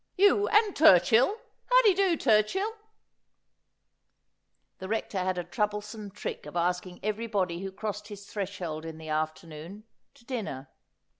You 0.17 0.47
and 0.47 0.75
Turchill. 0.75 1.35
How 1.69 1.81
d'ye 1.83 1.93
do, 1.93 2.17
Turchill?' 2.17 2.73
The 4.79 4.87
Rector 4.89 5.19
had 5.19 5.37
a 5.37 5.43
troublesome 5.43 6.09
trick 6.09 6.47
of 6.47 6.55
asking 6.55 7.01
everybody 7.03 7.61
who 7.61 7.71
crossed 7.71 8.07
his 8.07 8.25
threshold 8.25 8.83
in 8.83 8.97
the 8.97 9.09
afternoon 9.09 9.83
to 10.15 10.25
dinner. 10.25 10.69